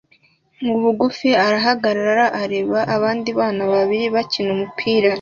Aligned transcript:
nubugufi 0.63 1.29
arahagarara 1.45 2.25
areba 2.41 2.79
abandi 2.95 3.29
bana 3.39 3.63
babiri 3.73 4.05
bakina 4.15 4.49
umupira 4.55 5.09